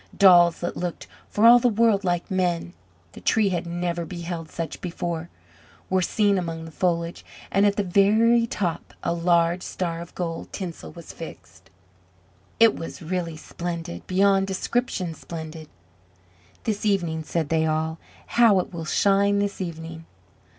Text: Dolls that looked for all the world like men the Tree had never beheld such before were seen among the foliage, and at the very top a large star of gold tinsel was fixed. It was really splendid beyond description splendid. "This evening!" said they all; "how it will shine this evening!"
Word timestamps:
Dolls 0.17 0.61
that 0.61 0.75
looked 0.75 1.05
for 1.29 1.45
all 1.45 1.59
the 1.59 1.67
world 1.69 2.03
like 2.03 2.31
men 2.31 2.73
the 3.11 3.21
Tree 3.21 3.49
had 3.49 3.67
never 3.67 4.03
beheld 4.03 4.49
such 4.49 4.81
before 4.81 5.29
were 5.91 6.01
seen 6.01 6.39
among 6.39 6.65
the 6.65 6.71
foliage, 6.71 7.23
and 7.51 7.67
at 7.67 7.75
the 7.75 7.83
very 7.83 8.47
top 8.47 8.95
a 9.03 9.13
large 9.13 9.61
star 9.61 10.01
of 10.01 10.15
gold 10.15 10.51
tinsel 10.51 10.91
was 10.91 11.13
fixed. 11.13 11.69
It 12.59 12.75
was 12.75 13.03
really 13.03 13.37
splendid 13.37 14.07
beyond 14.07 14.47
description 14.47 15.13
splendid. 15.13 15.69
"This 16.63 16.83
evening!" 16.83 17.21
said 17.23 17.49
they 17.49 17.67
all; 17.67 17.99
"how 18.25 18.57
it 18.59 18.73
will 18.73 18.85
shine 18.85 19.37
this 19.37 19.61
evening!" 19.61 20.07